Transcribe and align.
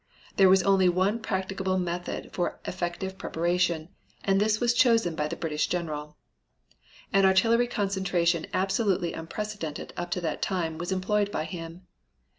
There 0.35 0.49
was 0.49 0.63
only 0.63 0.89
one 0.89 1.19
practicable 1.19 1.77
method 1.77 2.31
for 2.33 2.59
effective 2.65 3.19
preparation, 3.19 3.89
and 4.23 4.41
this 4.41 4.59
was 4.59 4.73
chosen 4.73 5.13
by 5.13 5.27
the 5.27 5.35
British 5.35 5.67
general. 5.67 6.17
An 7.13 7.23
artillery 7.23 7.67
concentration 7.67 8.47
absolutely 8.51 9.13
unprecedented 9.13 9.93
up 9.95 10.09
to 10.09 10.21
that 10.21 10.41
time 10.41 10.79
was 10.79 10.91
employed 10.91 11.31
by 11.31 11.43
him. 11.43 11.85